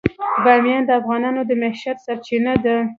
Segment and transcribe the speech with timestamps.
[0.43, 2.77] بامیان د افغانانو د معیشت سرچینه ده.